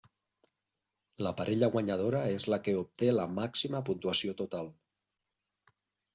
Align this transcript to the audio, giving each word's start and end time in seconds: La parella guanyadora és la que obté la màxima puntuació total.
La 1.27 1.33
parella 1.41 1.69
guanyadora 1.75 2.21
és 2.39 2.47
la 2.53 2.59
que 2.69 2.75
obté 2.81 3.11
la 3.19 3.27
màxima 3.35 3.83
puntuació 3.93 4.35
total. 4.43 4.73